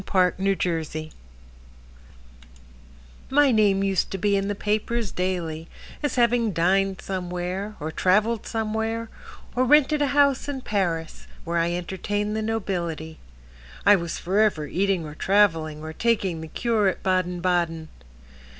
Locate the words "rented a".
9.63-10.07